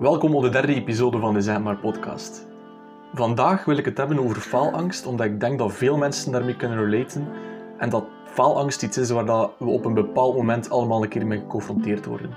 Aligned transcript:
Welkom 0.00 0.34
op 0.34 0.42
de 0.42 0.48
derde 0.48 0.74
episode 0.74 1.18
van 1.18 1.34
de 1.34 1.40
Zijn 1.40 1.62
Maar 1.62 1.76
podcast. 1.76 2.46
Vandaag 3.14 3.64
wil 3.64 3.76
ik 3.76 3.84
het 3.84 3.96
hebben 3.96 4.18
over 4.18 4.36
faalangst, 4.36 5.06
omdat 5.06 5.26
ik 5.26 5.40
denk 5.40 5.58
dat 5.58 5.72
veel 5.72 5.96
mensen 5.96 6.32
daarmee 6.32 6.56
kunnen 6.56 6.84
relaten 6.84 7.26
en 7.78 7.90
dat 7.90 8.04
faalangst 8.24 8.82
iets 8.82 8.98
is 8.98 9.10
waar 9.10 9.24
dat 9.24 9.52
we 9.58 9.64
op 9.64 9.84
een 9.84 9.94
bepaald 9.94 10.36
moment 10.36 10.70
allemaal 10.70 11.02
een 11.02 11.08
keer 11.08 11.26
mee 11.26 11.38
geconfronteerd 11.38 12.06
worden. 12.06 12.30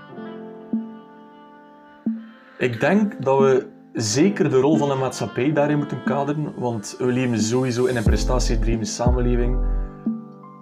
Ik 2.58 2.80
denk 2.80 3.24
dat 3.24 3.40
we 3.40 3.68
zeker 3.94 4.50
de 4.50 4.60
rol 4.60 4.78
van 4.78 4.90
de 4.90 4.96
maatschappij 4.96 5.54
daarin 5.54 5.78
moeten 5.78 6.04
kaderen, 6.04 6.54
want 6.58 6.96
we 6.98 7.06
leven 7.06 7.40
sowieso 7.40 7.86
in 7.86 7.98
een 7.98 8.04
prestatiegedreven 8.04 8.86
samenleving 8.86 9.58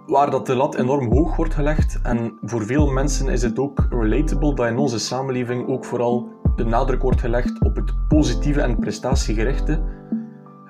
waar 0.06 0.30
dat 0.30 0.46
de 0.46 0.54
lat 0.54 0.74
enorm 0.74 1.12
hoog 1.12 1.36
wordt 1.36 1.54
gelegd 1.54 2.00
en 2.02 2.38
voor 2.42 2.66
veel 2.66 2.86
mensen 2.86 3.28
is 3.28 3.42
het 3.42 3.58
ook 3.58 3.86
relatable 3.90 4.54
dat 4.54 4.66
in 4.66 4.78
onze 4.78 4.98
samenleving 4.98 5.68
ook 5.68 5.84
vooral 5.84 6.40
de 6.56 6.64
nadruk 6.64 7.02
wordt 7.02 7.20
gelegd 7.20 7.60
op 7.60 7.76
het 7.76 8.08
positieve 8.08 8.60
en 8.60 8.78
prestatiegerichte. 8.78 9.80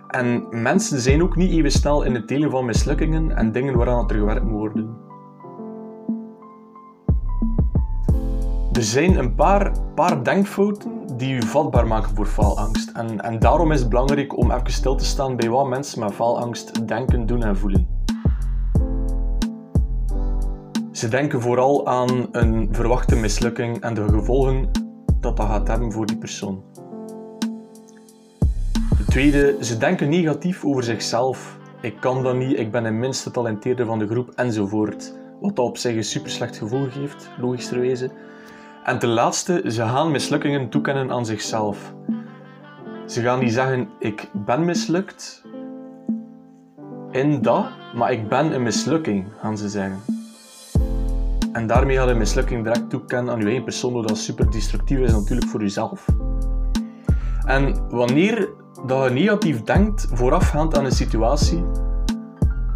En 0.08 0.46
mensen 0.50 1.00
zijn 1.00 1.22
ook 1.22 1.36
niet 1.36 1.50
even 1.50 1.70
snel 1.70 2.02
in 2.02 2.14
het 2.14 2.28
delen 2.28 2.50
van 2.50 2.64
mislukkingen 2.64 3.36
en 3.36 3.52
dingen 3.52 3.76
waaraan 3.76 4.08
er 4.08 4.14
gewerkt 4.14 4.44
moet 4.44 4.58
worden. 4.58 4.96
Er 8.72 8.82
zijn 8.82 9.18
een 9.18 9.34
paar, 9.34 9.72
paar 9.94 10.24
denkfouten 10.24 10.90
die 11.16 11.34
u 11.34 11.42
vatbaar 11.42 11.86
maken 11.86 12.14
voor 12.14 12.26
faalangst. 12.26 12.90
En, 12.90 13.20
en 13.20 13.38
daarom 13.38 13.72
is 13.72 13.80
het 13.80 13.88
belangrijk 13.88 14.36
om 14.36 14.50
even 14.50 14.72
stil 14.72 14.94
te 14.94 15.04
staan 15.04 15.36
bij 15.36 15.48
wat 15.48 15.68
mensen 15.68 16.00
met 16.00 16.12
faalangst 16.12 16.88
denken, 16.88 17.26
doen 17.26 17.42
en 17.42 17.56
voelen. 17.56 17.88
Ze 20.92 21.08
denken 21.08 21.40
vooral 21.40 21.86
aan 21.86 22.28
een 22.32 22.68
verwachte 22.72 23.16
mislukking 23.16 23.80
en 23.80 23.94
de 23.94 24.08
gevolgen 24.08 24.70
dat 25.22 25.40
gaat 25.40 25.68
hebben 25.68 25.92
voor 25.92 26.06
die 26.06 26.16
persoon. 26.16 26.62
De 28.96 29.04
tweede, 29.08 29.56
ze 29.60 29.76
denken 29.76 30.08
negatief 30.08 30.64
over 30.64 30.82
zichzelf. 30.82 31.58
Ik 31.80 31.96
kan 32.00 32.22
dat 32.22 32.36
niet, 32.36 32.58
ik 32.58 32.70
ben 32.70 32.82
de 32.82 32.90
minste 32.90 33.30
talenteerde 33.30 33.84
van 33.84 33.98
de 33.98 34.06
groep 34.06 34.30
enzovoort. 34.30 35.14
Wat 35.40 35.56
dat 35.56 35.66
op 35.66 35.76
zich 35.76 35.96
een 35.96 36.04
super 36.04 36.30
slecht 36.30 36.56
gevoel 36.56 36.90
geeft, 36.90 37.30
logischerwijze. 37.40 38.10
En 38.84 38.98
ten 38.98 39.08
laatste, 39.08 39.62
ze 39.66 39.82
gaan 39.82 40.10
mislukkingen 40.10 40.68
toekennen 40.68 41.10
aan 41.10 41.26
zichzelf. 41.26 41.94
Ze 43.06 43.20
gaan 43.20 43.38
niet 43.38 43.52
zeggen, 43.52 43.88
ik 43.98 44.28
ben 44.32 44.64
mislukt 44.64 45.44
in 47.10 47.42
dat, 47.42 47.66
maar 47.94 48.12
ik 48.12 48.28
ben 48.28 48.52
een 48.52 48.62
mislukking, 48.62 49.26
gaan 49.40 49.58
ze 49.58 49.68
zeggen. 49.68 50.21
En 51.52 51.66
daarmee 51.66 51.96
gaat 51.96 52.16
mislukking 52.16 52.62
direct 52.62 52.90
toekennen 52.90 53.32
aan 53.34 53.40
je 53.40 53.44
eigen 53.44 53.64
persoon, 53.64 54.06
dat 54.06 54.18
super 54.18 54.50
destructief 54.50 54.98
is 54.98 55.12
natuurlijk 55.12 55.48
voor 55.48 55.60
jezelf. 55.60 56.06
En 57.44 57.88
wanneer 57.90 58.48
dat 58.86 59.04
je 59.04 59.10
negatief 59.10 59.62
denkt 59.62 60.08
voorafgaand 60.12 60.78
aan 60.78 60.84
een 60.84 60.92
situatie, 60.92 61.64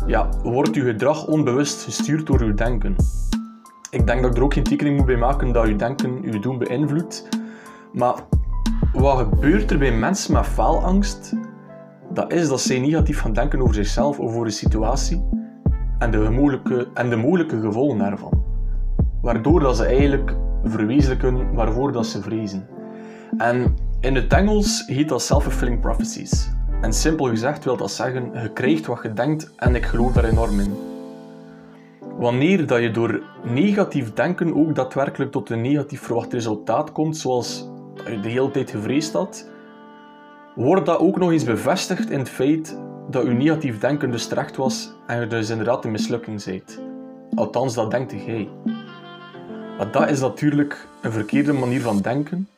ja, 0.07 0.29
wordt 0.43 0.75
je 0.75 0.81
gedrag 0.81 1.27
onbewust 1.27 1.83
gestuurd 1.83 2.27
door 2.27 2.45
je 2.45 2.55
denken. 2.55 2.97
Ik 3.91 4.07
denk 4.07 4.23
dat 4.23 4.31
ik 4.31 4.37
er 4.37 4.43
ook 4.43 4.55
geen 4.55 4.63
tekening 4.63 4.97
moet 4.97 5.07
bij 5.07 5.17
maken 5.17 5.53
dat 5.53 5.69
je 5.69 5.77
denken 5.77 6.23
je 6.23 6.39
doen 6.39 6.59
beïnvloedt. 6.59 7.29
Maar 7.93 8.15
wat 8.93 9.19
gebeurt 9.19 9.71
er 9.71 9.79
bij 9.79 9.93
mensen 9.93 10.33
met 10.33 10.47
faalangst? 10.47 11.33
Dat 12.13 12.33
is 12.33 12.49
dat 12.49 12.61
zij 12.61 12.79
negatief 12.79 13.21
gaan 13.21 13.33
denken 13.33 13.61
over 13.61 13.75
zichzelf 13.75 14.19
of 14.19 14.35
over 14.35 14.45
de 14.45 14.51
situatie 14.51 15.29
en 15.99 16.11
de 16.11 16.31
mogelijke, 16.31 16.89
en 16.95 17.11
de 17.11 17.17
mogelijke 17.17 17.61
gevolgen 17.61 17.99
daarvan 17.99 18.46
waardoor 19.27 19.61
dat 19.61 19.77
ze 19.77 19.85
eigenlijk 19.85 20.35
verwezenlijken 20.65 21.55
waarvoor 21.55 21.93
dat 21.93 22.07
ze 22.07 22.23
vrezen. 22.23 22.67
En 23.37 23.77
in 24.01 24.15
het 24.15 24.33
Engels 24.33 24.85
heet 24.87 25.09
dat 25.09 25.23
self-fulfilling 25.23 25.81
prophecies. 25.81 26.51
En 26.81 26.93
simpel 26.93 27.27
gezegd 27.27 27.65
wil 27.65 27.77
dat 27.77 27.91
zeggen, 27.91 28.31
je 28.43 28.53
krijgt 28.53 28.87
wat 28.87 29.03
je 29.03 29.13
denkt 29.13 29.53
en 29.57 29.75
ik 29.75 29.85
geloof 29.85 30.13
daar 30.13 30.25
enorm 30.25 30.61
in. 30.61 30.77
Wanneer 32.19 32.67
dat 32.67 32.81
je 32.81 32.91
door 32.91 33.23
negatief 33.45 34.13
denken 34.13 34.55
ook 34.55 34.75
daadwerkelijk 34.75 35.33
tot 35.33 35.51
een 35.51 35.61
negatief 35.61 36.01
verwacht 36.01 36.33
resultaat 36.33 36.93
komt, 36.93 37.17
zoals 37.17 37.69
je 38.09 38.21
de 38.21 38.29
hele 38.29 38.51
tijd 38.51 38.71
gevreesd 38.71 39.13
had, 39.13 39.49
wordt 40.55 40.87
dat 40.87 40.99
ook 40.99 41.19
nog 41.19 41.31
eens 41.31 41.45
bevestigd 41.45 42.11
in 42.11 42.19
het 42.19 42.29
feit 42.29 42.79
dat 43.11 43.23
je 43.23 43.31
negatief 43.31 43.79
denken 43.79 44.11
dus 44.11 44.27
terecht 44.27 44.57
was 44.57 44.93
en 45.07 45.21
je 45.21 45.27
dus 45.27 45.51
inderdaad 45.51 45.85
een 45.85 45.91
mislukking 45.91 46.45
bent. 46.45 46.81
Althans, 47.35 47.75
dat 47.75 47.91
denkt 47.91 48.13
jij. 48.13 48.49
Maar 49.77 49.91
dat 49.91 50.11
is 50.11 50.21
natuurlijk 50.21 50.89
een 51.03 51.13
verkeerde 51.13 51.53
manier 51.53 51.81
van 51.81 52.01
denken. 52.01 52.49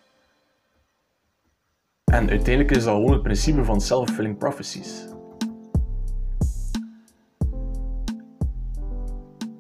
En 2.05 2.29
uiteindelijk 2.29 2.71
is 2.71 2.85
dat 2.85 2.95
gewoon 2.95 3.13
het 3.13 3.23
principe 3.23 3.65
van 3.65 3.81
self-fulfilling 3.81 4.39
prophecies. 4.39 5.07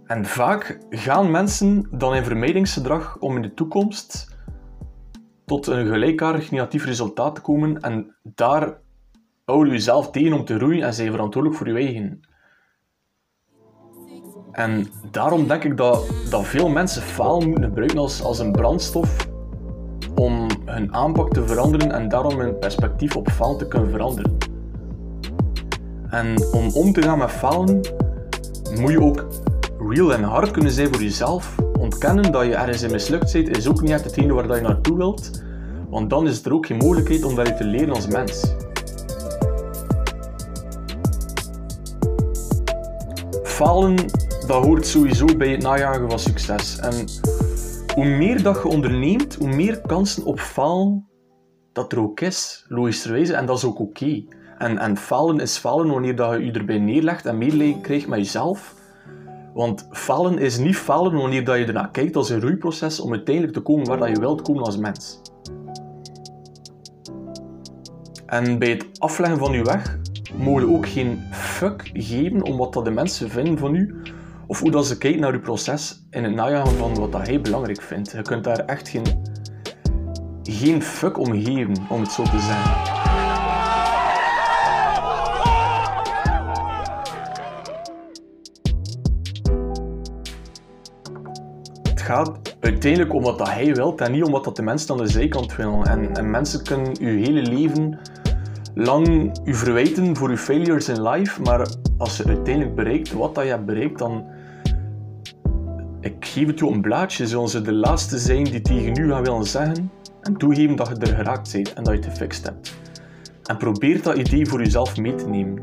En 0.07 0.25
vaak 0.25 0.79
gaan 0.91 1.31
mensen 1.31 1.89
dan 1.91 2.15
in 2.15 2.25
vermijdingsgedrag 2.25 3.19
om 3.19 3.37
in 3.37 3.43
de 3.43 3.55
toekomst 3.55 4.37
tot 5.45 5.67
een 5.67 5.87
gelijkaardig 5.87 6.51
negatief 6.51 6.85
resultaat 6.85 7.35
te 7.35 7.41
komen 7.41 7.81
en 7.81 8.17
daar 8.23 8.81
houden 9.45 9.73
je 9.73 9.81
zelf 9.81 10.11
tegen 10.11 10.33
om 10.33 10.45
te 10.45 10.59
roeien 10.59 10.87
en 10.87 10.95
zijn 10.95 11.11
verantwoordelijk 11.11 11.61
voor 11.61 11.69
je 11.69 11.85
eigen 11.85 12.28
en 14.59 14.87
daarom 15.11 15.49
denk 15.49 15.65
ik 15.65 15.77
dat, 15.77 16.07
dat 16.31 16.47
veel 16.47 16.69
mensen 16.69 17.03
falen 17.03 17.49
moeten 17.49 17.65
gebruiken 17.65 17.99
als, 17.99 18.23
als 18.23 18.39
een 18.39 18.53
brandstof 18.53 19.29
om 20.15 20.47
hun 20.65 20.95
aanpak 20.95 21.33
te 21.33 21.47
veranderen 21.47 21.93
en 21.93 22.09
daarom 22.09 22.39
hun 22.39 22.59
perspectief 22.59 23.17
op 23.17 23.31
falen 23.31 23.59
te 23.59 23.69
kunnen 23.69 23.91
veranderen. 23.91 24.37
En 26.11 26.37
om 26.53 26.71
om 26.75 26.93
te 26.93 27.03
gaan 27.03 27.19
met 27.19 27.31
falen, 27.31 27.81
moet 28.81 28.91
je 28.91 29.03
ook 29.03 29.27
real 29.89 30.13
en 30.13 30.23
hard 30.23 30.51
kunnen 30.51 30.73
zijn 30.73 30.89
voor 30.95 31.03
jezelf. 31.03 31.55
Ontkennen 31.79 32.33
dat 32.33 32.45
je 32.45 32.55
ergens 32.55 32.83
in 32.83 32.91
mislukt 32.91 33.33
bent, 33.33 33.57
is 33.57 33.69
ook 33.69 33.81
niet 33.81 33.91
echt 33.91 34.05
hetgene 34.05 34.33
waar 34.33 34.57
je 34.57 34.63
naartoe 34.63 34.97
wilt, 34.97 35.43
want 35.91 36.11
dan 36.11 36.27
is 36.27 36.45
er 36.45 36.53
ook 36.53 36.67
geen 36.67 36.77
mogelijkheid 36.77 37.25
om 37.25 37.35
daaruit 37.35 37.57
te 37.57 37.65
leren 37.65 37.95
als 37.95 38.07
mens. 38.07 38.55
Falen 43.43 43.97
dat 44.49 44.65
hoort 44.65 44.87
sowieso 44.87 45.27
bij 45.37 45.49
het 45.49 45.63
najagen 45.63 46.11
van 46.11 46.19
succes. 46.19 46.79
En 46.79 47.05
hoe 47.95 48.05
meer 48.05 48.43
dat 48.43 48.63
je 48.63 48.69
onderneemt, 48.69 49.35
hoe 49.35 49.55
meer 49.55 49.81
kansen 49.81 50.25
op 50.25 50.41
falen 50.41 51.09
dat 51.73 51.93
er 51.93 52.01
ook 52.01 52.21
is, 52.21 52.65
logischerwijze. 52.69 53.35
En 53.35 53.47
dat 53.47 53.57
is 53.57 53.65
ook 53.65 53.79
oké. 53.79 54.25
En, 54.59 54.79
en 54.79 54.97
falen 54.97 55.41
is 55.41 55.57
falen 55.57 55.89
wanneer 55.89 56.17
dat 56.17 56.33
je 56.33 56.45
je 56.45 56.53
erbij 56.53 56.79
neerlegt 56.79 57.27
en 57.27 57.39
medelijden 57.39 57.81
krijgt 57.81 58.09
met 58.09 58.19
jezelf. 58.19 58.75
Want 59.55 59.89
falen 59.91 60.39
is 60.39 60.59
niet 60.59 60.77
falen 60.77 61.13
wanneer 61.13 61.45
dat 61.45 61.59
je 61.59 61.65
ernaar 61.65 61.91
kijkt 61.91 62.17
als 62.17 62.31
een 62.31 62.41
roeiproces 62.41 63.01
om 63.01 63.13
uiteindelijk 63.13 63.55
te 63.55 63.61
komen 63.61 63.87
waar 63.87 63.99
dat 63.99 64.09
je 64.09 64.21
wilt 64.21 64.43
komen 64.43 64.63
als 64.63 64.77
mens. 64.77 65.21
En 68.27 68.59
bij 68.59 68.71
het 68.71 68.87
afleggen 68.99 69.39
van 69.39 69.53
je 69.53 69.63
weg 69.63 69.99
mogen 70.37 70.75
ook 70.75 70.89
geen 70.89 71.21
fuck 71.33 71.91
geven 71.93 72.43
om 72.43 72.57
wat 72.57 72.73
dat 72.73 72.85
de 72.85 72.91
mensen 72.91 73.31
vinden 73.31 73.59
van 73.59 73.75
u, 73.75 74.03
of 74.49 74.61
hoe 74.61 74.71
dat 74.71 74.87
ze 74.87 74.99
kijkt 74.99 75.21
naar 75.21 75.33
je 75.33 75.41
proces 75.41 76.07
in 76.11 76.25
het 76.25 76.35
najagen 76.35 76.77
van 76.77 76.95
wat 76.95 77.13
dat 77.13 77.27
hij 77.27 77.41
belangrijk 77.41 77.83
vindt. 77.83 78.11
Je 78.11 78.23
kunt 78.23 78.45
daar 78.45 78.59
echt 78.59 78.89
geen, 78.89 79.05
geen 80.43 80.83
fuck 80.83 81.19
om 81.19 81.45
geven, 81.45 81.77
om 81.89 82.01
het 82.01 82.13
zo 82.13 82.23
te 82.23 82.39
zeggen. 82.39 82.97
Het 91.83 92.01
gaat 92.01 92.57
uiteindelijk 92.61 93.15
om 93.15 93.23
wat 93.23 93.39
dat 93.39 93.49
hij 93.49 93.75
wil 93.75 93.97
en 93.97 94.13
niet 94.13 94.23
om 94.23 94.33
wat 94.33 94.45
dat 94.45 94.57
de 94.57 94.63
mensen 94.63 94.91
aan 94.91 94.97
de 94.97 95.09
zijkant 95.09 95.57
willen. 95.57 95.85
En, 95.85 96.15
en 96.15 96.31
mensen 96.31 96.65
kunnen 96.65 96.95
je 96.95 97.07
hele 97.07 97.43
leven 97.43 97.99
lang 98.75 99.33
u 99.45 99.55
verwijten 99.55 100.17
voor 100.17 100.29
uw 100.29 100.37
failures 100.37 100.89
in 100.89 101.09
life, 101.09 101.43
maar 101.43 101.69
als 101.99 102.17
je 102.17 102.25
uiteindelijk 102.25 102.75
bereikt 102.75 103.13
wat 103.13 103.35
dat 103.35 103.45
je 103.45 103.51
hebt 103.51 103.67
bereikt, 103.67 103.99
dan 103.99 104.37
ik 106.01 106.25
geef 106.25 106.47
het 106.47 106.61
u 106.61 106.67
een 106.67 106.81
blaadje, 106.81 107.27
zullen 107.27 107.49
ze 107.49 107.63
de 107.63 107.73
laatste 107.73 108.19
zijn 108.19 108.45
die 108.45 108.61
tegen 108.61 108.99
u 108.99 109.11
gaan 109.11 109.23
willen 109.23 109.45
zeggen 109.45 109.91
en 110.23 110.37
toegeven 110.37 110.77
dat 110.77 110.89
je 110.89 110.95
er 110.95 111.15
geraakt 111.15 111.53
bent 111.53 111.73
en 111.73 111.85
dat 111.85 111.95
je 111.95 112.01
het 112.01 112.11
gefixt 112.11 112.45
hebt. 112.45 112.77
En 113.45 113.57
probeer 113.57 114.03
dat 114.03 114.17
idee 114.17 114.47
voor 114.47 114.59
jezelf 114.59 114.97
mee 114.97 115.15
te 115.15 115.29
nemen. 115.29 115.63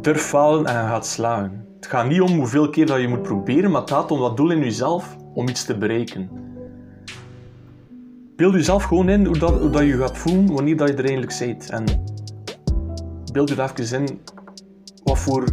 Durf 0.00 0.22
falen 0.22 0.66
en 0.66 0.74
gaat 0.74 1.06
slagen. 1.06 1.66
Het 1.76 1.86
gaat 1.86 2.08
niet 2.08 2.20
om 2.20 2.30
hoeveel 2.30 2.70
keer 2.70 2.86
dat 2.86 3.00
je 3.00 3.08
moet 3.08 3.22
proberen, 3.22 3.70
maar 3.70 3.80
het 3.80 3.90
gaat 3.90 4.10
om 4.10 4.20
dat 4.20 4.36
doel 4.36 4.50
in 4.50 4.58
jezelf 4.58 5.16
om 5.34 5.48
iets 5.48 5.64
te 5.64 5.78
bereiken. 5.78 6.30
Beeld 8.36 8.54
jezelf 8.54 8.84
gewoon 8.84 9.08
in 9.08 9.26
hoe 9.26 9.38
dat, 9.38 9.72
dat 9.72 9.82
je 9.82 9.96
gaat 9.96 10.18
voelen 10.18 10.52
wanneer 10.52 10.76
dat 10.76 10.88
je 10.88 10.94
er 10.94 11.04
eindelijk 11.04 11.38
bent. 11.38 11.70
En 11.70 11.84
beeld 13.32 13.48
je 13.48 13.62
even 13.62 14.06
in 14.06 14.20
wat 15.04 15.18
voor 15.18 15.44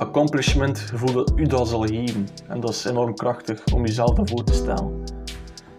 accomplishment, 0.00 0.78
gevoel 0.78 1.12
dat 1.12 1.32
u 1.36 1.46
dat 1.46 1.68
zal 1.68 1.80
geven. 1.80 2.28
En 2.48 2.60
dat 2.60 2.70
is 2.70 2.84
enorm 2.84 3.14
krachtig 3.14 3.64
om 3.74 3.86
jezelf 3.86 4.14
dat 4.14 4.30
voor 4.30 4.44
te 4.44 4.52
stellen. 4.52 5.04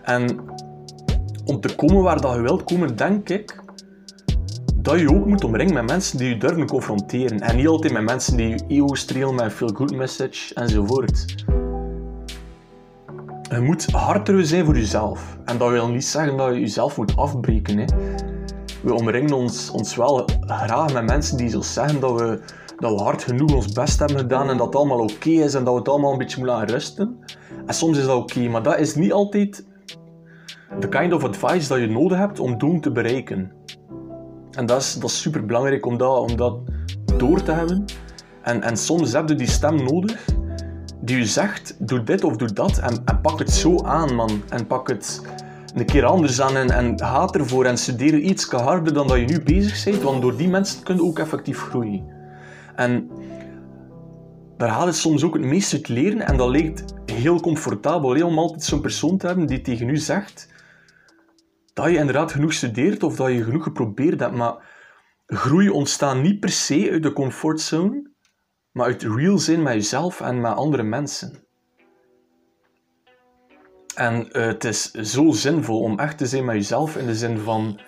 En 0.02 0.40
om 1.46 1.60
te 1.60 1.76
komen 1.76 2.04
waar 2.04 2.22
dat 2.22 2.34
je 2.34 2.42
wilt 2.42 2.64
komen, 2.64 2.96
denk 2.96 3.30
ik 3.30 3.60
dat 4.76 5.00
je 5.00 5.10
ook 5.10 5.26
moet 5.26 5.44
omringen 5.44 5.74
met 5.74 5.88
mensen 5.88 6.18
die 6.18 6.30
je 6.30 6.38
durven 6.38 6.68
confronteren. 6.68 7.40
En 7.40 7.56
niet 7.56 7.68
altijd 7.68 7.94
met 7.94 8.04
mensen 8.04 8.38
die 8.38 8.50
je 8.50 8.64
ego 8.68 8.96
strelen 8.96 9.36
met 9.36 9.44
een 9.44 9.52
feel-good 9.52 9.96
message 9.96 10.54
enzovoort. 10.54 11.46
Je 13.50 13.60
moet 13.60 13.86
harder 13.92 14.46
zijn 14.46 14.66
voor 14.66 14.76
jezelf. 14.76 15.38
En 15.46 15.58
dat 15.58 15.70
wil 15.70 15.90
niet 15.90 16.06
zeggen 16.06 16.38
dat 16.38 16.54
je 16.54 16.60
jezelf 16.60 16.98
moet 16.98 17.16
afbreken. 17.16 17.78
Hè. 17.78 17.86
We 18.82 18.94
omringen 18.94 19.34
ons, 19.34 19.70
ons 19.70 19.96
wel 19.96 20.30
graag 20.46 20.94
met 20.94 21.06
mensen 21.06 21.38
die 21.38 21.50
zo 21.50 21.62
zeggen 21.62 22.00
dat 22.00 22.20
we, 22.20 22.40
dat 22.82 22.92
we 22.92 23.02
hard 23.02 23.24
genoeg 23.24 23.56
ons 23.56 23.72
best 23.72 24.00
hebben 24.00 24.18
gedaan 24.18 24.50
en 24.50 24.58
dat 24.58 24.66
het 24.66 24.76
allemaal 24.76 25.00
oké 25.00 25.30
is 25.30 25.54
en 25.54 25.64
dat 25.64 25.74
we 25.74 25.80
het 25.80 25.90
allemaal 25.90 26.12
een 26.12 26.18
beetje 26.18 26.40
moeten 26.40 26.66
rusten. 26.66 27.18
En 27.66 27.74
soms 27.74 27.98
is 27.98 28.06
dat 28.06 28.18
oké, 28.18 28.48
maar 28.48 28.64
dat 28.64 28.80
is 28.80 28.96
niet 28.96 29.12
altijd 29.12 29.66
de 30.80 30.90
kind 30.90 31.14
of 31.14 31.24
advice 31.24 31.68
dat 31.68 31.80
je 31.80 31.88
nodig 31.88 32.18
hebt 32.18 32.40
om 32.40 32.58
doel 32.58 32.80
te 32.80 32.92
bereiken. 32.92 33.52
En 34.52 34.66
dat 34.66 34.82
is, 34.82 34.94
dat 34.94 35.10
is 35.10 35.22
super 35.22 35.46
belangrijk 35.46 35.86
om 35.86 35.98
dat, 35.98 36.18
om 36.20 36.36
dat 36.36 36.58
door 37.18 37.44
te 37.44 37.52
hebben. 37.52 37.86
En, 38.42 38.62
en 38.62 38.78
soms 38.78 39.14
heb 39.14 39.30
je 39.30 39.36
die 39.36 39.50
stem 39.50 39.84
nodig 39.84 40.26
die 41.02 41.18
je 41.18 41.26
zegt: 41.26 41.76
doe 41.80 42.04
dit 42.04 42.24
of 42.24 42.36
doe 42.36 42.54
dat. 42.54 42.78
En, 42.78 43.02
en 43.06 43.22
pak 43.22 43.40
het 43.40 43.52
zo 43.52 43.78
aan, 43.84 44.16
man. 44.16 44.42
En 44.50 44.68
pak 44.68 44.88
het 44.88 45.22
een 45.76 45.86
keer 45.86 46.06
anders 46.06 46.42
aan 46.42 46.56
en, 46.56 46.70
en 46.70 47.00
ga 47.00 47.28
ervoor 47.28 47.66
en 47.66 47.78
studeer 47.78 48.18
iets 48.18 48.50
harder 48.50 48.94
dan 48.94 49.08
dat 49.08 49.18
je 49.18 49.26
nu 49.26 49.42
bezig 49.44 49.84
bent. 49.84 50.02
Want 50.02 50.22
door 50.22 50.38
die 50.38 50.50
mensen 50.50 50.84
kun 50.84 50.96
je 50.96 51.04
ook 51.04 51.20
effectief 51.20 51.60
groeien. 51.60 52.20
En 52.76 53.10
daar 54.58 54.70
haal 54.70 54.86
je 54.86 54.92
soms 54.92 55.24
ook 55.24 55.34
het 55.34 55.44
meest 55.44 55.74
uit 55.74 55.88
leren. 55.88 56.22
En 56.22 56.38
dat 56.38 56.50
lijkt 56.50 56.94
heel 57.06 57.40
comfortabel 57.40 58.26
om 58.26 58.38
altijd 58.38 58.64
zo'n 58.64 58.82
persoon 58.82 59.18
te 59.18 59.28
hebben 59.28 59.46
die 59.46 59.62
tegen 59.62 59.90
u 59.90 59.98
zegt 59.98 60.50
dat 61.74 61.90
je 61.90 61.98
inderdaad 61.98 62.32
genoeg 62.32 62.54
studeert 62.54 63.04
of 63.04 63.16
dat 63.16 63.32
je 63.32 63.44
genoeg 63.44 63.64
geprobeerd 63.64 64.20
hebt, 64.20 64.36
maar 64.36 64.56
groei 65.26 65.70
ontstaat 65.70 66.22
niet 66.22 66.40
per 66.40 66.50
se 66.50 66.90
uit 66.92 67.04
de 67.04 67.14
comfortzone, 67.14 68.10
maar 68.72 68.86
uit 68.86 69.04
real 69.04 69.38
zijn 69.38 69.62
met 69.62 69.74
jezelf 69.74 70.22
en 70.22 70.42
met 70.42 70.56
andere 70.56 70.84
mensen. 70.84 71.44
En 73.96 74.28
uh, 74.38 74.46
het 74.46 74.64
is 74.64 74.92
zo 74.92 75.32
zinvol 75.32 75.80
om 75.80 76.00
echt 76.00 76.18
te 76.18 76.26
zijn 76.26 76.46
met 76.46 76.56
jezelf 76.56 76.98
in 76.98 77.06
de 77.06 77.16
zin 77.16 77.40
van 77.40 77.80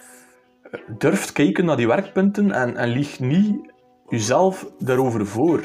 uh, 0.71 0.79
durf 0.97 1.31
kijken 1.31 1.65
naar 1.65 1.77
die 1.77 1.87
werkpunten 1.87 2.51
en, 2.51 2.77
en 2.77 2.89
lieg 2.89 3.19
niet 3.19 3.72
jezelf 4.13 4.65
daarover 4.79 5.27
voor. 5.27 5.63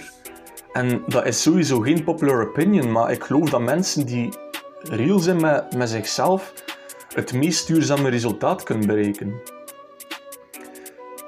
En 0.72 1.02
dat 1.06 1.26
is 1.26 1.42
sowieso 1.42 1.80
geen 1.80 2.04
popular 2.04 2.48
opinion, 2.48 2.92
maar 2.92 3.10
ik 3.10 3.24
geloof 3.24 3.50
dat 3.50 3.60
mensen 3.60 4.06
die 4.06 4.28
real 4.82 5.18
zijn 5.18 5.40
met, 5.40 5.76
met 5.76 5.88
zichzelf, 5.88 6.52
het 7.14 7.32
meest 7.32 7.66
duurzame 7.66 8.08
resultaat 8.08 8.62
kunt 8.62 8.86
bereiken. 8.86 9.40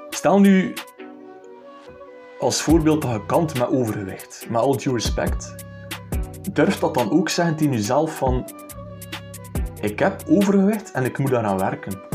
Stel 0.09 0.39
nu 0.39 0.73
als 2.39 2.61
voorbeeld 2.61 3.01
dat 3.01 3.11
je 3.11 3.25
kant 3.25 3.59
met 3.59 3.69
overgewicht, 3.69 4.45
met 4.49 4.61
all 4.61 4.77
due 4.77 4.93
respect. 4.93 5.55
Durf 6.53 6.79
dat 6.79 6.93
dan 6.93 7.11
ook 7.11 7.29
zeggen 7.29 7.55
tegen 7.55 7.73
jezelf 7.73 8.17
van 8.17 8.49
ik 9.81 9.99
heb 9.99 10.23
overgewicht 10.29 10.91
en 10.91 11.03
ik 11.03 11.17
moet 11.17 11.31
daaraan 11.31 11.57
werken. 11.57 12.10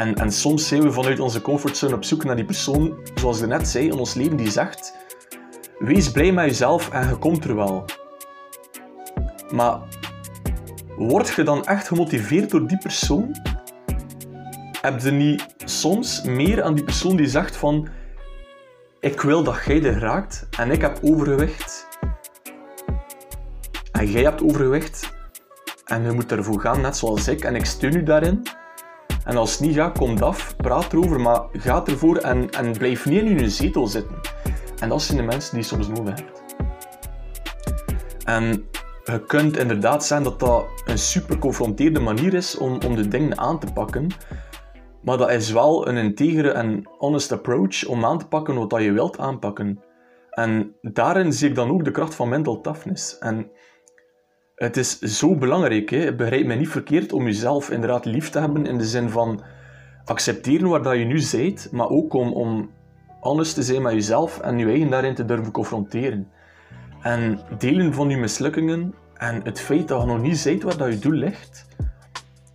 En, 0.00 0.14
en 0.14 0.32
soms 0.32 0.68
zijn 0.68 0.82
we 0.82 0.92
vanuit 0.92 1.20
onze 1.20 1.40
comfortzone 1.40 1.94
op 1.94 2.04
zoek 2.04 2.24
naar 2.24 2.36
die 2.36 2.44
persoon, 2.44 2.98
zoals 3.14 3.40
ik 3.40 3.48
net 3.48 3.68
zei, 3.68 3.86
in 3.86 3.98
ons 3.98 4.14
leven 4.14 4.36
die 4.36 4.50
zegt 4.50 4.94
wees 5.78 6.10
blij 6.10 6.32
met 6.32 6.44
jezelf 6.44 6.90
en 6.90 7.08
je 7.08 7.16
komt 7.16 7.44
er 7.44 7.56
wel. 7.56 7.84
Maar 9.50 9.80
Word 10.96 11.28
je 11.28 11.42
dan 11.42 11.64
echt 11.64 11.88
gemotiveerd 11.88 12.50
door 12.50 12.66
die 12.66 12.78
persoon? 12.78 13.36
Heb 14.80 15.00
je 15.00 15.10
niet 15.10 15.46
soms 15.64 16.22
meer 16.22 16.62
aan 16.62 16.74
die 16.74 16.84
persoon 16.84 17.16
die 17.16 17.28
zegt 17.28 17.56
van 17.56 17.88
ik 19.00 19.20
wil 19.20 19.42
dat 19.42 19.64
jij 19.64 19.82
er 19.82 19.98
raakt 19.98 20.46
en 20.58 20.70
ik 20.70 20.80
heb 20.80 20.98
overgewicht 21.02 21.88
en 23.92 24.10
jij 24.10 24.22
hebt 24.22 24.42
overgewicht 24.42 25.12
en 25.84 26.02
je 26.02 26.10
moet 26.10 26.32
ervoor 26.32 26.60
gaan 26.60 26.80
net 26.80 26.96
zoals 26.96 27.28
ik 27.28 27.44
en 27.44 27.54
ik 27.54 27.64
steun 27.64 27.96
u 27.96 28.02
daarin. 28.02 28.42
En 29.24 29.36
als 29.36 29.52
het 29.52 29.60
niet 29.60 29.74
gaat, 29.74 29.98
kom 29.98 30.18
af, 30.18 30.56
praat 30.56 30.92
erover, 30.92 31.20
maar 31.20 31.42
ga 31.52 31.86
ervoor 31.86 32.16
en, 32.16 32.50
en 32.50 32.72
blijf 32.72 33.06
niet 33.06 33.22
in 33.22 33.38
je 33.38 33.50
zetel 33.50 33.86
zitten. 33.86 34.14
En 34.78 34.88
dat 34.88 35.02
zijn 35.02 35.16
de 35.16 35.22
mensen 35.22 35.50
die 35.54 35.60
je 35.60 35.66
soms 35.66 35.88
nodig 35.88 36.14
hebt. 36.14 36.42
En 38.24 38.68
je 39.04 39.24
kunt 39.26 39.56
inderdaad 39.56 40.04
zijn 40.04 40.22
dat 40.22 40.40
dat 40.40 40.66
een 40.84 40.98
super 40.98 41.38
confronterende 41.38 42.00
manier 42.00 42.34
is 42.34 42.56
om, 42.56 42.78
om 42.86 42.96
de 42.96 43.08
dingen 43.08 43.38
aan 43.38 43.58
te 43.58 43.72
pakken. 43.72 44.06
Maar 45.02 45.18
dat 45.18 45.30
is 45.30 45.52
wel 45.52 45.88
een 45.88 45.96
integere 45.96 46.50
en 46.50 46.88
honest 46.98 47.32
approach 47.32 47.86
om 47.86 48.04
aan 48.04 48.18
te 48.18 48.26
pakken 48.26 48.68
wat 48.68 48.82
je 48.82 48.92
wilt 48.92 49.18
aanpakken. 49.18 49.82
En 50.30 50.74
daarin 50.80 51.32
zie 51.32 51.48
ik 51.48 51.54
dan 51.54 51.70
ook 51.70 51.84
de 51.84 51.90
kracht 51.90 52.14
van 52.14 52.28
mental 52.28 52.60
toughness. 52.60 53.18
En 53.18 53.50
het 54.60 54.76
is 54.76 54.98
zo 54.98 55.36
belangrijk, 55.36 55.90
hè? 55.90 56.14
begrijp 56.14 56.46
me 56.46 56.54
niet 56.54 56.68
verkeerd, 56.68 57.12
om 57.12 57.24
jezelf 57.24 57.70
inderdaad 57.70 58.04
lief 58.04 58.30
te 58.30 58.38
hebben 58.38 58.66
in 58.66 58.78
de 58.78 58.84
zin 58.84 59.10
van 59.10 59.42
accepteren 60.04 60.68
waar 60.68 60.82
dat 60.82 60.96
je 60.96 61.04
nu 61.04 61.22
bent, 61.32 61.68
maar 61.72 61.88
ook 61.88 62.12
om, 62.12 62.32
om 62.32 62.70
te 63.42 63.62
zijn 63.62 63.82
met 63.82 63.92
jezelf 63.92 64.40
en 64.40 64.58
je 64.58 64.66
eigen 64.66 64.90
daarin 64.90 65.14
te 65.14 65.24
durven 65.24 65.52
confronteren. 65.52 66.28
En 67.02 67.40
delen 67.58 67.94
van 67.94 68.10
je 68.10 68.16
mislukkingen 68.16 68.94
en 69.14 69.40
het 69.44 69.60
feit 69.60 69.88
dat 69.88 70.00
je 70.00 70.06
nog 70.06 70.20
niet 70.20 70.38
ziet 70.38 70.62
waar 70.62 70.76
dat 70.76 70.92
je 70.92 70.98
doel 70.98 71.12
ligt, 71.12 71.66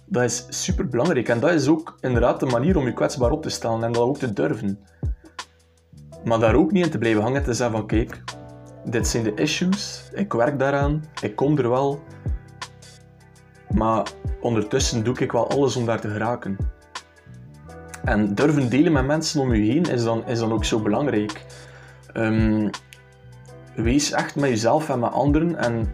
dat 0.06 0.24
is 0.24 0.46
super 0.50 0.88
belangrijk. 0.88 1.30
En 1.30 1.40
dat 1.40 1.52
is 1.52 1.68
ook 1.68 1.98
inderdaad 2.02 2.40
de 2.40 2.46
manier 2.46 2.78
om 2.78 2.86
je 2.86 2.94
kwetsbaar 2.94 3.32
op 3.32 3.42
te 3.42 3.50
stellen 3.50 3.84
en 3.84 3.92
dat 3.92 4.04
ook 4.04 4.18
te 4.18 4.34
durven. 4.34 4.80
Maar 6.24 6.40
daar 6.40 6.56
ook 6.56 6.72
niet 6.72 6.86
in 6.86 6.92
te 6.92 6.98
blijven 6.98 7.22
hangen 7.22 7.44
te 7.44 7.54
zeggen 7.54 7.78
van 7.78 7.88
kijk, 7.88 8.24
dit 8.86 9.08
zijn 9.08 9.24
de 9.24 9.34
issues, 9.34 10.10
ik 10.14 10.34
werk 10.34 10.60
daaraan, 10.60 11.04
ik 11.22 11.36
kom 11.36 11.58
er 11.58 11.70
wel. 11.70 12.04
Maar 13.70 14.08
ondertussen 14.40 15.04
doe 15.04 15.18
ik 15.20 15.32
wel 15.32 15.50
alles 15.50 15.76
om 15.76 15.86
daar 15.86 16.02
te 16.02 16.10
geraken. 16.10 16.58
En 18.04 18.36
durven 18.36 18.70
delen 18.70 18.92
met 18.92 19.06
mensen 19.06 19.42
om 19.42 19.54
je 19.54 19.72
heen 19.72 19.84
is 19.84 20.04
dan, 20.04 20.28
is 20.28 20.40
dan 20.40 20.52
ook 20.52 20.66
zo 20.66 20.80
belangrijk. 20.80 21.46
Um, 22.14 22.70
wees 23.76 24.12
echt 24.12 24.36
met 24.36 24.50
jezelf 24.50 24.90
en 24.90 25.00
met 25.00 25.12
anderen 25.12 25.58
en 25.58 25.94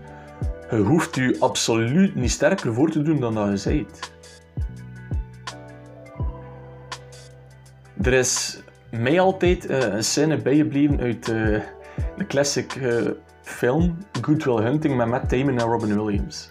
je 0.69 0.77
hoeft 0.77 1.15
je 1.15 1.37
absoluut 1.39 2.15
niet 2.15 2.31
sterker 2.31 2.73
voor 2.73 2.91
te 2.91 3.01
doen 3.01 3.19
dan 3.19 3.33
dat 3.33 3.63
je 3.63 3.69
bent. 3.69 4.11
Er 8.01 8.13
is 8.13 8.63
mij 8.89 9.19
altijd 9.19 9.69
uh, 9.69 9.79
een 9.79 10.03
scène 10.03 10.37
bijgebleven 10.37 10.99
uit 10.99 11.27
uh, 11.27 11.61
de 12.21 12.27
classic 12.27 12.75
uh, 12.75 13.11
film 13.41 13.97
Good 14.21 14.43
Will 14.43 14.63
Hunting 14.63 14.95
met 14.95 15.07
Matt 15.07 15.29
Damon 15.29 15.59
en 15.59 15.65
Robin 15.65 16.03
Williams. 16.03 16.49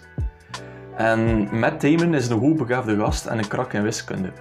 En 0.95 1.49
Matt 1.59 1.81
Damon 1.81 2.13
is 2.13 2.29
een 2.29 2.39
hoogbegaafde 2.39 2.97
gast 2.97 3.25
en 3.25 3.37
een 3.37 3.47
krak 3.47 3.73
in 3.73 3.83
wiskunde. 3.83 4.31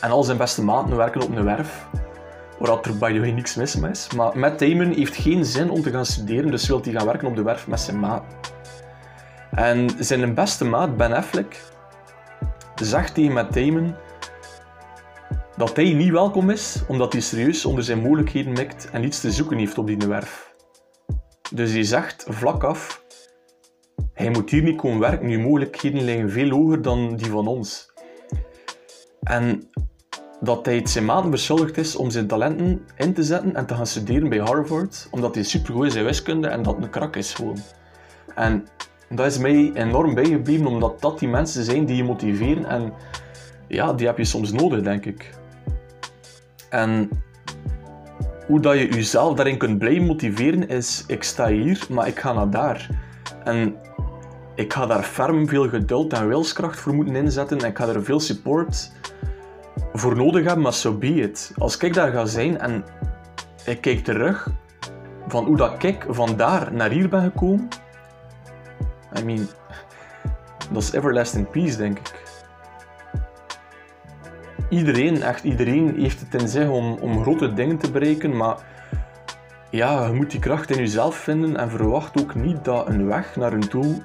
En 0.00 0.10
al 0.10 0.22
zijn 0.22 0.36
beste 0.36 0.64
maten 0.64 0.96
werken 0.96 1.22
op 1.22 1.36
een 1.36 1.44
werf 1.44 1.88
Waar 2.58 2.78
er 2.82 2.98
by 2.98 3.12
the 3.12 3.20
way 3.20 3.30
niks 3.30 3.54
mis 3.54 3.76
is. 3.76 4.08
Maar 4.16 4.38
Matt 4.38 4.58
Damon 4.58 4.92
heeft 4.92 5.16
geen 5.16 5.44
zin 5.44 5.70
om 5.70 5.82
te 5.82 5.90
gaan 5.90 6.06
studeren, 6.06 6.50
dus 6.50 6.68
wil 6.68 6.82
hij 6.82 6.92
gaan 6.92 7.06
werken 7.06 7.28
op 7.28 7.36
de 7.36 7.42
werf 7.42 7.66
met 7.66 7.80
zijn 7.80 8.00
maat. 8.00 8.24
En 9.50 9.90
zijn 9.98 10.34
beste 10.34 10.64
maat, 10.64 10.96
Ben 10.96 11.12
Affleck, 11.12 11.62
zegt 12.74 13.14
tegen 13.14 13.32
Matt 13.32 13.54
Damon 13.54 13.94
dat 15.56 15.76
hij 15.76 15.92
niet 15.92 16.10
welkom 16.10 16.50
is, 16.50 16.82
omdat 16.88 17.12
hij 17.12 17.22
serieus 17.22 17.64
onder 17.64 17.84
zijn 17.84 18.00
mogelijkheden 18.00 18.52
mikt 18.52 18.90
en 18.90 19.04
iets 19.04 19.20
te 19.20 19.30
zoeken 19.30 19.58
heeft 19.58 19.78
op 19.78 19.86
die 19.86 19.96
werf. 20.08 20.49
Dus 21.54 21.72
hij 21.72 21.82
zegt 21.82 22.24
vlak 22.28 22.64
af, 22.64 23.04
hij 24.12 24.30
moet 24.30 24.50
hier 24.50 24.62
niet 24.62 24.76
komen 24.76 24.98
werken, 24.98 25.26
nu 25.26 25.38
mogelijkheden 25.38 26.04
liggen 26.04 26.30
veel 26.30 26.50
hoger 26.50 26.82
dan 26.82 27.16
die 27.16 27.30
van 27.30 27.46
ons. 27.46 27.92
En 29.22 29.68
dat 30.40 30.66
hij 30.66 30.76
het 30.76 30.90
zijn 30.90 31.04
maanden 31.04 31.30
beschuldigd 31.30 31.76
is 31.76 31.96
om 31.96 32.10
zijn 32.10 32.26
talenten 32.26 32.86
in 32.96 33.14
te 33.14 33.22
zetten 33.22 33.54
en 33.54 33.66
te 33.66 33.74
gaan 33.74 33.86
studeren 33.86 34.28
bij 34.28 34.38
Harvard, 34.38 35.08
omdat 35.10 35.34
hij 35.34 35.44
supergoed 35.44 35.86
is 35.86 35.94
in 35.94 36.04
wiskunde 36.04 36.48
en 36.48 36.62
dat 36.62 36.76
een 36.76 36.90
krak 36.90 37.16
is 37.16 37.34
gewoon. 37.34 37.58
En 38.34 38.66
dat 39.08 39.26
is 39.26 39.38
mij 39.38 39.72
enorm 39.74 40.14
bijgebleven, 40.14 40.66
omdat 40.66 41.00
dat 41.00 41.18
die 41.18 41.28
mensen 41.28 41.64
zijn 41.64 41.86
die 41.86 41.96
je 41.96 42.04
motiveren 42.04 42.64
en 42.64 42.92
ja, 43.68 43.92
die 43.92 44.06
heb 44.06 44.18
je 44.18 44.24
soms 44.24 44.52
nodig, 44.52 44.82
denk 44.82 45.06
ik. 45.06 45.30
En 46.68 47.10
hoe 48.50 48.60
dat 48.60 48.78
je 48.78 48.88
jezelf 48.88 49.34
daarin 49.34 49.58
kunt 49.58 49.78
blijven 49.78 50.06
motiveren 50.06 50.68
is, 50.68 51.04
ik 51.06 51.22
sta 51.22 51.48
hier, 51.48 51.86
maar 51.90 52.06
ik 52.06 52.18
ga 52.18 52.32
naar 52.32 52.50
daar. 52.50 52.88
En 53.44 53.76
ik 54.54 54.72
ga 54.72 54.86
daar 54.86 55.02
ferm 55.02 55.48
veel 55.48 55.68
geduld 55.68 56.12
en 56.12 56.28
wilskracht 56.28 56.80
voor 56.80 56.94
moeten 56.94 57.16
inzetten 57.16 57.58
en 57.58 57.68
ik 57.68 57.78
ga 57.78 57.86
er 57.86 58.04
veel 58.04 58.20
support 58.20 58.92
voor 59.92 60.16
nodig 60.16 60.44
hebben, 60.44 60.62
maar 60.62 60.72
so 60.72 60.94
be 60.94 61.06
it. 61.06 61.52
Als 61.58 61.76
ik 61.76 61.94
daar 61.94 62.12
ga 62.12 62.24
zijn 62.24 62.58
en 62.58 62.84
ik 63.64 63.80
kijk 63.80 64.04
terug, 64.04 64.48
van 65.26 65.44
hoe 65.44 65.56
dat 65.56 65.82
ik 65.82 66.06
vandaar 66.08 66.72
naar 66.72 66.90
hier 66.90 67.08
ben 67.08 67.22
gekomen, 67.22 67.68
I 69.18 69.24
mean, 69.24 69.48
dat 70.72 70.82
is 70.82 70.92
everlasting 70.92 71.50
peace, 71.50 71.76
denk 71.76 71.98
ik. 71.98 72.12
Iedereen, 74.70 75.22
echt 75.22 75.44
iedereen, 75.44 76.00
heeft 76.00 76.20
het 76.20 76.42
in 76.42 76.48
zich 76.48 76.68
om, 76.68 76.98
om 77.00 77.22
grote 77.22 77.52
dingen 77.52 77.78
te 77.78 77.90
bereiken, 77.90 78.36
maar 78.36 78.56
ja, 79.70 80.06
je 80.06 80.12
moet 80.12 80.30
die 80.30 80.40
kracht 80.40 80.70
in 80.70 80.76
jezelf 80.76 81.16
vinden 81.16 81.56
en 81.56 81.70
verwacht 81.70 82.20
ook 82.20 82.34
niet 82.34 82.64
dat 82.64 82.88
een 82.88 83.06
weg 83.06 83.36
naar 83.36 83.52
een 83.52 83.68
doel 83.68 84.02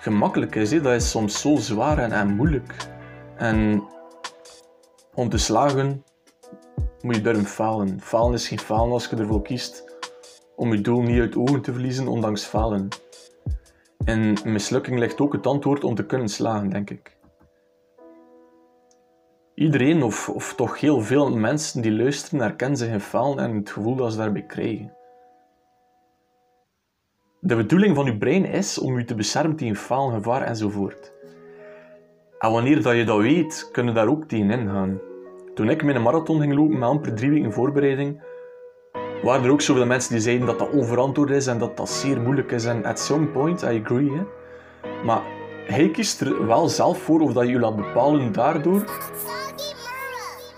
gemakkelijk 0.00 0.54
is. 0.54 0.70
Dat 0.70 0.92
is 0.92 1.10
soms 1.10 1.40
zo 1.40 1.56
zwaar 1.56 1.98
en, 1.98 2.12
en 2.12 2.34
moeilijk. 2.34 2.74
En 3.36 3.84
om 5.14 5.28
te 5.28 5.38
slagen 5.38 6.04
moet 7.00 7.16
je 7.16 7.20
durven 7.20 7.46
falen. 7.46 8.00
Falen 8.00 8.34
is 8.34 8.48
geen 8.48 8.58
falen 8.58 8.92
als 8.92 9.06
je 9.06 9.16
ervoor 9.16 9.42
kiest 9.42 9.84
om 10.56 10.72
je 10.72 10.80
doel 10.80 11.02
niet 11.02 11.20
uit 11.20 11.36
ogen 11.36 11.60
te 11.60 11.72
verliezen, 11.72 12.08
ondanks 12.08 12.44
falen. 12.44 12.88
En 14.04 14.36
mislukking 14.44 14.98
ligt 14.98 15.20
ook 15.20 15.32
het 15.32 15.46
antwoord 15.46 15.84
om 15.84 15.94
te 15.94 16.06
kunnen 16.06 16.28
slagen, 16.28 16.70
denk 16.70 16.90
ik. 16.90 17.13
Iedereen, 19.54 20.02
of, 20.02 20.28
of 20.28 20.54
toch 20.54 20.80
heel 20.80 21.00
veel 21.00 21.36
mensen 21.36 21.82
die 21.82 21.92
luisteren, 21.92 22.40
herkennen 22.40 22.78
zich 22.78 22.88
in 22.88 23.00
falen 23.00 23.38
en 23.38 23.56
het 23.56 23.70
gevoel 23.70 23.96
dat 23.96 24.12
ze 24.12 24.18
daarbij 24.18 24.42
krijgen. 24.42 24.92
De 27.40 27.56
bedoeling 27.56 27.94
van 27.94 28.04
je 28.04 28.16
brein 28.16 28.44
is 28.44 28.78
om 28.78 28.98
je 28.98 29.04
te 29.04 29.14
beschermen 29.14 29.56
tegen 29.56 29.76
falen, 29.76 30.14
gevaar 30.14 30.42
enzovoort. 30.42 31.12
En 32.38 32.52
wanneer 32.52 32.82
dat 32.82 32.96
je 32.96 33.04
dat 33.04 33.20
weet, 33.20 33.68
kun 33.72 33.86
je 33.86 33.92
daar 33.92 34.08
ook 34.08 34.24
tegen 34.24 34.50
ingaan. 34.50 35.00
Toen 35.54 35.70
ik 35.70 35.84
mijn 35.84 36.02
marathon 36.02 36.40
ging 36.40 36.54
lopen 36.54 36.78
met 36.78 36.88
amper 36.88 37.14
drie 37.14 37.30
weken 37.30 37.52
voorbereiding, 37.52 38.22
waren 39.22 39.44
er 39.44 39.50
ook 39.50 39.60
zoveel 39.60 39.86
mensen 39.86 40.12
die 40.12 40.22
zeiden 40.22 40.46
dat 40.46 40.58
dat 40.58 40.70
onverantwoord 40.70 41.30
is 41.30 41.46
en 41.46 41.58
dat 41.58 41.76
dat 41.76 41.88
zeer 41.88 42.20
moeilijk 42.20 42.50
is. 42.50 42.64
En 42.64 42.84
at 42.84 43.00
some 43.00 43.26
point, 43.26 43.62
I 43.62 43.82
agree. 43.84 44.10
Maar 45.04 45.22
hij 45.64 45.90
kiest 45.90 46.20
er 46.20 46.46
wel 46.46 46.68
zelf 46.68 46.98
voor 46.98 47.20
of 47.20 47.32
dat 47.32 47.44
je 47.44 47.50
je 47.50 47.58
laat 47.58 47.76
bepalen 47.76 48.32
daardoor. 48.32 48.84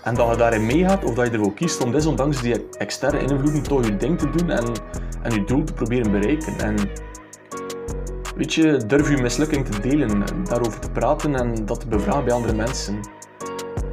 En 0.03 0.15
dat 0.15 0.29
je 0.29 0.35
daarin 0.35 0.65
meegaat 0.65 1.03
of 1.03 1.13
dat 1.13 1.25
je 1.25 1.31
ervoor 1.31 1.53
kiest 1.53 1.83
om 1.83 1.91
desondanks 1.91 2.41
die 2.41 2.69
externe 2.77 3.19
invloeden 3.19 3.63
toch 3.63 3.85
je 3.85 3.97
ding 3.97 4.19
te 4.19 4.29
doen 4.29 4.49
en, 4.49 4.65
en 5.21 5.33
je 5.33 5.43
doel 5.43 5.63
te 5.63 5.73
proberen 5.73 6.11
bereiken. 6.11 6.59
En 6.59 6.75
weet 8.35 8.53
je, 8.53 8.81
durf 8.87 9.09
je 9.09 9.17
mislukking 9.17 9.65
te 9.65 9.79
delen, 9.79 10.23
daarover 10.43 10.79
te 10.79 10.91
praten 10.91 11.35
en 11.35 11.65
dat 11.65 11.79
te 11.79 11.87
bevragen 11.87 12.23
bij 12.23 12.33
andere 12.33 12.53
mensen. 12.53 12.99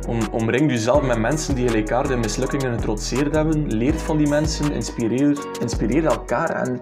Om, 0.08 0.18
omring 0.30 0.70
jezelf 0.70 1.02
met 1.02 1.18
mensen 1.18 1.54
die 1.54 1.68
gelijkaardige 1.68 2.16
mislukkingen 2.16 2.74
getrotseerd 2.74 3.34
hebben. 3.34 3.76
Leert 3.76 4.02
van 4.02 4.16
die 4.16 4.28
mensen, 4.28 4.72
inspireer, 4.72 5.38
inspireer 5.60 6.04
elkaar 6.04 6.50
en, 6.50 6.80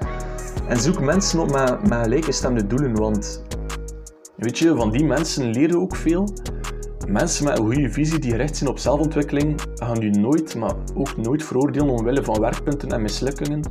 en 0.68 0.80
zoek 0.80 1.00
mensen 1.00 1.40
op 1.40 1.50
met, 1.50 1.88
met 1.88 2.02
gelijkgestemde 2.02 2.66
doelen. 2.66 2.94
Want 2.94 3.42
weet 4.42 4.58
je, 4.58 4.76
van 4.76 4.90
die 4.90 5.04
mensen 5.04 5.50
leren 5.50 5.80
ook 5.80 5.96
veel. 5.96 6.28
Mensen 7.08 7.44
met 7.44 7.58
een 7.58 7.64
goede 7.64 7.90
visie 7.90 8.18
die 8.18 8.30
gericht 8.30 8.56
zijn 8.56 8.70
op 8.70 8.78
zelfontwikkeling 8.78 9.60
gaan 9.74 10.00
je 10.00 10.10
nooit, 10.10 10.54
maar 10.54 10.74
ook 10.94 11.16
nooit 11.16 11.44
veroordelen 11.44 11.88
omwille 11.88 12.24
van 12.24 12.40
werkpunten 12.40 12.88
en 12.88 13.02
mislukkingen. 13.02 13.62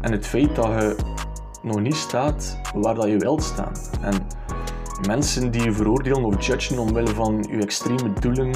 En 0.00 0.12
het 0.12 0.26
feit 0.26 0.54
dat 0.54 0.66
je 0.66 0.96
nog 1.62 1.80
niet 1.80 1.94
staat 1.94 2.58
waar 2.74 2.94
dat 2.94 3.08
je 3.08 3.16
wilt 3.16 3.42
staan. 3.42 3.72
En 4.00 4.14
mensen 5.06 5.50
die 5.50 5.62
je 5.62 5.72
veroordelen 5.72 6.24
of 6.24 6.46
judgen 6.46 6.78
omwille 6.78 7.14
van 7.14 7.46
je 7.50 7.62
extreme 7.62 8.12
doelen, 8.20 8.50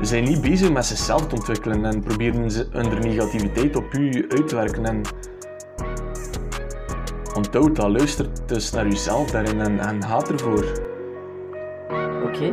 zijn 0.00 0.24
niet 0.24 0.40
bezig 0.40 0.72
met 0.72 0.86
zichzelf 0.86 1.26
te 1.26 1.34
ontwikkelen 1.34 1.84
en 1.84 2.00
proberen 2.00 2.50
ze 2.50 2.66
hun 2.70 3.00
negativiteit 3.00 3.76
op 3.76 3.92
u 3.92 4.26
uit 4.28 4.48
te 4.48 4.54
werken. 4.54 4.84
En 4.84 5.02
onthoud 7.34 7.76
dat, 7.76 7.88
luister 7.88 8.26
dus 8.46 8.70
naar 8.70 8.86
jezelf 8.86 9.30
daarin 9.30 9.60
en, 9.60 9.78
en 9.78 10.04
ga 10.04 10.22
ervoor. 10.22 10.64
Oké, 12.24 12.52